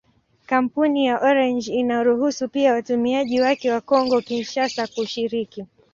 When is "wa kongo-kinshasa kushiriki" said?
3.71-5.65